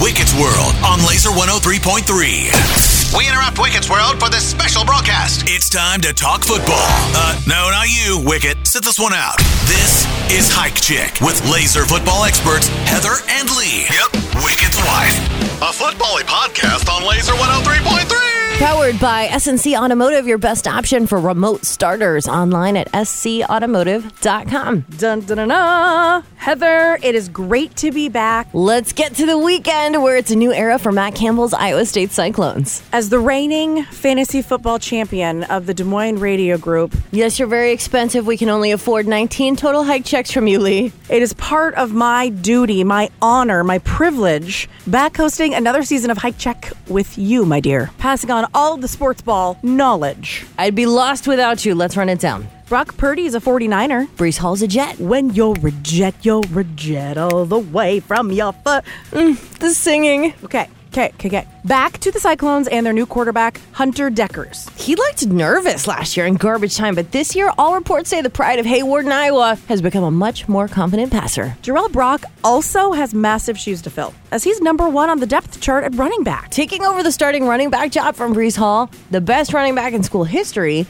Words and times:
Wicket's 0.00 0.32
World 0.34 0.74
on 0.86 1.00
Laser 1.06 1.30
103.3. 1.30 3.16
We 3.16 3.26
interrupt 3.26 3.58
Wicket's 3.58 3.90
World 3.90 4.20
for 4.20 4.30
this 4.30 4.46
special 4.46 4.84
broadcast. 4.84 5.42
It's 5.46 5.68
time 5.68 6.00
to 6.02 6.12
talk 6.12 6.44
football. 6.44 6.86
Uh, 7.16 7.40
no, 7.46 7.70
not 7.70 7.88
you, 7.88 8.22
Wicket. 8.24 8.66
Sit 8.66 8.84
this 8.84 8.98
one 8.98 9.12
out. 9.12 9.38
This 9.66 10.06
is 10.30 10.50
Hike 10.52 10.76
Check 10.76 11.20
with 11.20 11.42
laser 11.50 11.84
football 11.84 12.24
experts 12.24 12.68
Heather 12.86 13.18
and 13.28 13.50
Lee. 13.56 13.86
Yep, 13.90 14.42
Wicket's 14.44 14.78
wife. 14.86 15.18
A 15.62 15.72
football 15.72 16.18
podcast 16.22 16.88
on 16.92 17.02
Laser 17.08 17.32
103.3. 17.32 18.27
Powered 18.58 18.98
by 18.98 19.28
SNC 19.28 19.80
Automotive, 19.80 20.26
your 20.26 20.36
best 20.38 20.66
option 20.66 21.06
for 21.06 21.20
remote 21.20 21.64
starters 21.64 22.26
online 22.26 22.76
at 22.76 22.88
scautomotive.com. 22.90 24.80
Dun 24.98 25.20
dun 25.20 25.36
dun 25.36 25.48
dun. 25.48 26.24
Heather, 26.34 26.98
it 27.02 27.14
is 27.14 27.28
great 27.28 27.76
to 27.76 27.92
be 27.92 28.08
back. 28.08 28.48
Let's 28.52 28.92
get 28.92 29.14
to 29.16 29.26
the 29.26 29.38
weekend 29.38 30.02
where 30.02 30.16
it's 30.16 30.32
a 30.32 30.36
new 30.36 30.52
era 30.52 30.78
for 30.80 30.90
Matt 30.90 31.14
Campbell's 31.14 31.52
Iowa 31.54 31.84
State 31.84 32.10
Cyclones. 32.10 32.82
As 32.92 33.10
the 33.10 33.18
reigning 33.20 33.84
fantasy 33.84 34.42
football 34.42 34.80
champion 34.80 35.44
of 35.44 35.66
the 35.66 35.74
Des 35.74 35.84
Moines 35.84 36.18
Radio 36.18 36.58
Group, 36.58 36.96
Yes, 37.12 37.38
you're 37.38 37.46
very 37.48 37.70
expensive. 37.70 38.26
We 38.26 38.36
can 38.36 38.48
only 38.48 38.72
afford 38.72 39.06
19 39.06 39.54
total 39.56 39.84
hike 39.84 40.04
checks 40.04 40.32
from 40.32 40.48
you, 40.48 40.58
Lee. 40.58 40.92
it 41.08 41.22
is 41.22 41.32
part 41.34 41.74
of 41.74 41.92
my 41.92 42.28
duty, 42.30 42.82
my 42.82 43.08
honor, 43.22 43.62
my 43.62 43.78
privilege, 43.78 44.68
back 44.86 45.16
hosting 45.16 45.54
another 45.54 45.84
season 45.84 46.10
of 46.10 46.18
Hike 46.18 46.38
Check 46.38 46.72
with 46.88 47.16
you, 47.18 47.44
my 47.46 47.60
dear. 47.60 47.90
Passing 47.98 48.30
on 48.30 48.47
all 48.54 48.76
the 48.76 48.88
sports 48.88 49.22
ball 49.22 49.58
knowledge. 49.62 50.46
I'd 50.58 50.74
be 50.74 50.86
lost 50.86 51.26
without 51.26 51.64
you. 51.64 51.74
Let's 51.74 51.96
run 51.96 52.08
it 52.08 52.20
down. 52.20 52.48
Brock 52.68 52.96
Purdy 52.96 53.24
is 53.24 53.34
a 53.34 53.40
49er. 53.40 54.08
Breece 54.16 54.36
Hall's 54.38 54.60
a 54.60 54.66
Jet. 54.66 54.98
When 55.00 55.30
you're 55.30 55.56
a 55.66 55.70
jet, 55.82 56.14
you're 56.22 56.42
a 56.54 56.64
jet 56.64 57.16
all 57.16 57.46
the 57.46 57.58
way 57.58 58.00
from 58.00 58.30
your 58.30 58.52
foot. 58.52 58.84
Mm, 59.10 59.58
the 59.58 59.70
singing. 59.70 60.34
Okay, 60.44 60.68
okay, 60.88 61.12
okay, 61.14 61.28
okay. 61.28 61.48
Back 61.64 61.98
to 61.98 62.10
the 62.10 62.20
Cyclones 62.20 62.68
and 62.68 62.84
their 62.84 62.92
new 62.92 63.06
quarterback, 63.06 63.60
Hunter 63.72 64.10
Dekkers. 64.10 64.68
He 64.78 64.94
looked 64.94 65.26
nervous 65.26 65.86
last 65.86 66.16
year 66.16 66.26
in 66.26 66.34
garbage 66.34 66.76
time, 66.76 66.94
but 66.94 67.12
this 67.12 67.34
year, 67.34 67.52
all 67.58 67.74
reports 67.74 68.10
say 68.10 68.22
the 68.22 68.30
pride 68.30 68.58
of 68.58 68.66
Hawarden 68.66 69.04
and 69.04 69.12
Iowa 69.12 69.58
has 69.68 69.80
become 69.82 70.04
a 70.04 70.10
much 70.10 70.48
more 70.48 70.68
confident 70.68 71.10
passer. 71.12 71.56
Jirehl 71.62 71.90
Brock 71.90 72.24
also 72.44 72.92
has 72.92 73.14
massive 73.14 73.58
shoes 73.58 73.82
to 73.82 73.90
fill, 73.90 74.14
as 74.32 74.44
he's 74.44 74.60
number 74.60 74.88
one 74.88 75.10
on 75.10 75.20
the 75.20 75.26
depth 75.26 75.60
chart 75.60 75.84
at 75.84 75.94
running 75.94 76.22
back. 76.22 76.50
Taking 76.50 76.84
over 76.84 77.02
the 77.02 77.12
starting 77.12 77.46
running 77.46 77.70
back 77.70 77.90
job 77.92 78.16
from 78.16 78.34
Breece 78.34 78.56
Hall, 78.56 78.90
the 79.10 79.20
best 79.20 79.52
running 79.52 79.74
back 79.74 79.92
in 79.92 80.02
school 80.02 80.24
history, 80.24 80.86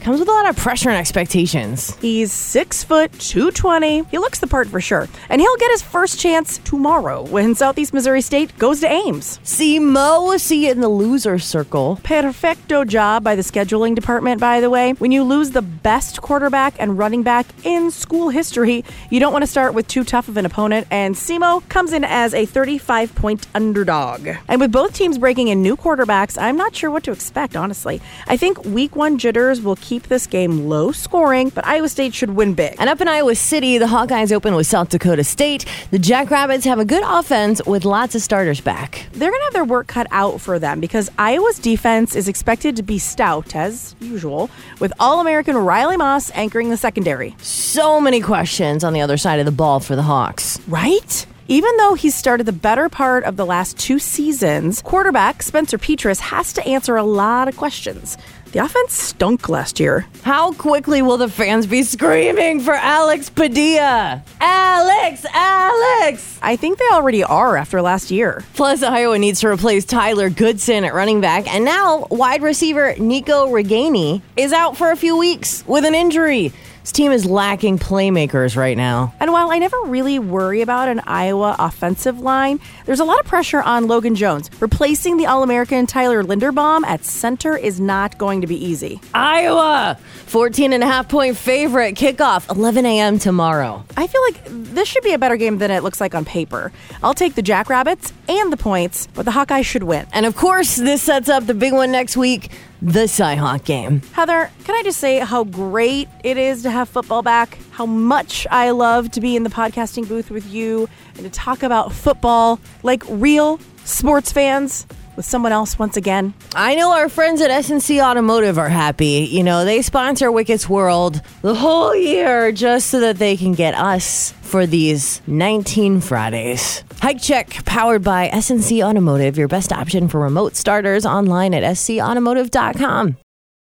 comes 0.00 0.20
with 0.20 0.28
a 0.28 0.32
lot 0.32 0.48
of 0.48 0.56
pressure 0.56 0.88
and 0.88 0.98
expectations. 0.98 1.96
He's 1.96 2.32
six 2.32 2.84
foot, 2.84 3.12
220. 3.18 4.04
He 4.04 4.18
looks 4.18 4.38
the 4.38 4.46
part 4.46 4.68
for 4.68 4.80
sure. 4.80 5.08
And 5.28 5.40
he'll 5.40 5.56
get 5.56 5.70
his 5.70 5.82
first 5.82 6.20
chance 6.20 6.58
tomorrow 6.58 7.22
when 7.22 7.54
Southeast 7.54 7.92
Missouri 7.92 8.20
State 8.20 8.56
goes 8.58 8.80
to 8.80 8.90
Ames. 8.90 9.40
See 9.42 9.78
Mo, 9.78 10.36
see 10.36 10.66
you 10.66 10.72
in 10.72 10.80
the 10.80 10.88
loser 10.88 11.38
circle. 11.38 12.00
Perfecto 12.02 12.84
job 12.84 13.24
by 13.24 13.34
the 13.34 13.42
scheduling 13.42 13.94
department, 13.94 14.40
by 14.40 14.60
the 14.60 14.70
way. 14.70 14.92
When 14.92 15.12
you 15.12 15.22
lose 15.22 15.50
the 15.50 15.62
best 15.62 16.22
quarterback 16.22 16.74
and 16.78 16.98
running 16.98 17.22
back 17.22 17.46
in 17.64 17.90
school 17.90 18.28
history, 18.28 18.84
you 19.10 19.20
don't 19.20 19.32
want 19.32 19.42
to 19.42 19.46
start 19.46 19.74
with 19.74 19.88
too 19.88 20.04
tough 20.04 20.28
of 20.28 20.36
an 20.36 20.46
opponent, 20.46 20.86
and 20.90 21.14
SEMO 21.14 21.68
comes 21.68 21.92
in 21.92 22.04
as 22.04 22.34
a 22.34 22.46
35 22.46 23.14
point 23.14 23.46
underdog. 23.54 24.28
And 24.48 24.60
with 24.60 24.72
both 24.72 24.94
teams 24.94 25.18
breaking 25.18 25.48
in 25.48 25.62
new 25.62 25.76
quarterbacks, 25.76 26.40
I'm 26.40 26.56
not 26.56 26.74
sure 26.74 26.90
what 26.90 27.04
to 27.04 27.12
expect, 27.12 27.56
honestly. 27.56 28.00
I 28.26 28.36
think 28.36 28.64
week 28.64 28.96
one 28.96 29.18
jitters 29.18 29.60
will 29.62 29.76
keep 29.86 30.08
this 30.08 30.26
game 30.26 30.68
low 30.68 30.90
scoring, 30.90 31.48
but 31.50 31.64
Iowa 31.64 31.88
State 31.88 32.12
should 32.12 32.30
win 32.30 32.54
big. 32.54 32.74
And 32.80 32.90
up 32.90 33.00
in 33.00 33.06
Iowa 33.06 33.36
City, 33.36 33.78
the 33.78 33.86
Hawkeyes 33.86 34.32
open 34.32 34.56
with 34.56 34.66
South 34.66 34.88
Dakota 34.88 35.22
State. 35.22 35.64
The 35.92 35.98
Jackrabbits 36.00 36.64
have 36.64 36.80
a 36.80 36.84
good 36.84 37.04
offense 37.06 37.64
with 37.64 37.84
lots 37.84 38.16
of 38.16 38.22
starters 38.22 38.60
back. 38.60 39.06
they're 39.12 39.30
going 39.30 39.40
to 39.40 39.44
have 39.44 39.52
their 39.52 39.64
work 39.64 39.86
cut 39.86 40.08
out 40.10 40.40
for 40.40 40.58
them 40.58 40.80
because 40.80 41.08
Iowa's 41.18 41.60
defense 41.60 42.16
is 42.16 42.26
expected 42.26 42.74
to 42.76 42.82
be 42.82 42.98
stout, 42.98 43.54
as 43.54 43.94
usual, 44.00 44.50
with 44.80 44.92
All 44.98 45.20
American 45.20 45.56
Riley 45.56 45.96
Moss 45.96 46.32
anchoring 46.32 46.70
the 46.70 46.76
secondary. 46.76 47.36
So 47.38 48.00
many 48.00 48.20
questions 48.20 48.82
on 48.82 48.92
the 48.92 49.00
other 49.00 49.16
side 49.16 49.38
of 49.38 49.46
the 49.46 49.52
ball 49.52 49.78
for 49.78 49.94
the 49.94 50.02
Hawks. 50.02 50.58
Right? 50.66 51.26
Even 51.48 51.76
though 51.76 51.94
he's 51.94 52.16
started 52.16 52.44
the 52.44 52.52
better 52.52 52.88
part 52.88 53.22
of 53.22 53.36
the 53.36 53.46
last 53.46 53.78
two 53.78 54.00
seasons, 54.00 54.82
quarterback 54.82 55.44
Spencer 55.44 55.78
Petras 55.78 56.18
has 56.18 56.52
to 56.54 56.66
answer 56.66 56.96
a 56.96 57.04
lot 57.04 57.46
of 57.46 57.56
questions. 57.56 58.18
The 58.52 58.64
offense 58.64 58.94
stunk 58.94 59.48
last 59.48 59.80
year. 59.80 60.06
How 60.22 60.52
quickly 60.52 61.02
will 61.02 61.16
the 61.16 61.28
fans 61.28 61.66
be 61.66 61.82
screaming 61.82 62.60
for 62.60 62.74
Alex 62.74 63.28
Padilla? 63.28 64.22
Alex, 64.40 65.26
Alex! 65.34 66.38
I 66.40 66.56
think 66.56 66.78
they 66.78 66.88
already 66.92 67.22
are 67.24 67.56
after 67.56 67.82
last 67.82 68.10
year. 68.10 68.44
Plus, 68.54 68.82
Iowa 68.82 69.18
needs 69.18 69.40
to 69.40 69.48
replace 69.48 69.84
Tyler 69.84 70.30
Goodson 70.30 70.84
at 70.84 70.94
running 70.94 71.20
back, 71.20 71.52
and 71.52 71.64
now 71.64 72.06
wide 72.10 72.42
receiver 72.42 72.94
Nico 72.98 73.48
Ragaini 73.48 74.22
is 74.36 74.52
out 74.52 74.76
for 74.76 74.90
a 74.90 74.96
few 74.96 75.16
weeks 75.16 75.64
with 75.66 75.84
an 75.84 75.94
injury. 75.94 76.52
This 76.86 76.92
team 76.92 77.10
is 77.10 77.26
lacking 77.26 77.80
playmakers 77.80 78.56
right 78.56 78.76
now. 78.76 79.12
And 79.18 79.32
while 79.32 79.50
I 79.50 79.58
never 79.58 79.76
really 79.86 80.20
worry 80.20 80.60
about 80.60 80.88
an 80.88 81.00
Iowa 81.00 81.56
offensive 81.58 82.20
line, 82.20 82.60
there's 82.84 83.00
a 83.00 83.04
lot 83.04 83.18
of 83.18 83.26
pressure 83.26 83.60
on 83.60 83.88
Logan 83.88 84.14
Jones. 84.14 84.48
Replacing 84.60 85.16
the 85.16 85.26
All 85.26 85.42
American 85.42 85.86
Tyler 85.86 86.22
Linderbaum 86.22 86.86
at 86.86 87.04
center 87.04 87.56
is 87.56 87.80
not 87.80 88.18
going 88.18 88.40
to 88.42 88.46
be 88.46 88.54
easy. 88.64 89.00
Iowa, 89.12 89.98
14 90.26 90.72
and 90.72 90.84
a 90.84 90.86
half 90.86 91.08
point 91.08 91.36
favorite, 91.36 91.96
kickoff 91.96 92.48
11 92.54 92.86
a.m. 92.86 93.18
tomorrow. 93.18 93.84
I 93.96 94.06
feel 94.06 94.22
like 94.22 94.44
this 94.46 94.86
should 94.86 95.02
be 95.02 95.12
a 95.12 95.18
better 95.18 95.36
game 95.36 95.58
than 95.58 95.72
it 95.72 95.82
looks 95.82 96.00
like 96.00 96.14
on 96.14 96.24
paper. 96.24 96.70
I'll 97.02 97.14
take 97.14 97.34
the 97.34 97.42
Jackrabbits 97.42 98.12
and 98.28 98.52
the 98.52 98.56
points, 98.56 99.08
but 99.12 99.24
the 99.24 99.32
Hawkeyes 99.32 99.64
should 99.64 99.82
win. 99.82 100.06
And 100.12 100.24
of 100.24 100.36
course, 100.36 100.76
this 100.76 101.02
sets 101.02 101.28
up 101.28 101.46
the 101.46 101.54
big 101.54 101.72
one 101.72 101.90
next 101.90 102.16
week 102.16 102.52
the 102.82 103.04
Cyhawk 103.04 103.64
game. 103.64 104.02
Heather, 104.12 104.50
can 104.64 104.74
I 104.74 104.82
just 104.82 104.98
say 104.98 105.18
how 105.18 105.44
great 105.44 106.08
it 106.24 106.36
is 106.36 106.62
to 106.62 106.70
have 106.70 106.88
football 106.88 107.22
back? 107.22 107.58
How 107.70 107.86
much 107.86 108.46
I 108.50 108.70
love 108.70 109.10
to 109.12 109.20
be 109.20 109.36
in 109.36 109.42
the 109.42 109.50
podcasting 109.50 110.08
booth 110.08 110.30
with 110.30 110.50
you 110.50 110.88
and 111.14 111.24
to 111.24 111.30
talk 111.30 111.62
about 111.62 111.92
football 111.92 112.60
like 112.82 113.02
real 113.08 113.60
sports 113.84 114.32
fans 114.32 114.86
with 115.16 115.24
someone 115.24 115.52
else 115.52 115.78
once 115.78 115.96
again. 115.96 116.34
I 116.54 116.74
know 116.74 116.92
our 116.92 117.08
friends 117.08 117.40
at 117.40 117.50
SNC 117.50 118.02
Automotive 118.04 118.58
are 118.58 118.68
happy. 118.68 119.26
You 119.30 119.42
know, 119.42 119.64
they 119.64 119.82
sponsor 119.82 120.30
Wicket's 120.30 120.68
World 120.68 121.22
the 121.42 121.54
whole 121.54 121.94
year 121.94 122.52
just 122.52 122.88
so 122.88 123.00
that 123.00 123.16
they 123.16 123.36
can 123.36 123.52
get 123.52 123.74
us 123.74 124.32
for 124.42 124.66
these 124.66 125.22
19 125.26 126.00
Fridays. 126.02 126.84
Hike 127.06 127.22
Check, 127.22 127.64
powered 127.64 128.02
by 128.02 128.28
SNC 128.30 128.84
Automotive, 128.84 129.38
your 129.38 129.46
best 129.46 129.72
option 129.72 130.08
for 130.08 130.18
remote 130.18 130.56
starters 130.56 131.06
online 131.06 131.54
at 131.54 131.62
scautomotive.com. 131.62 133.16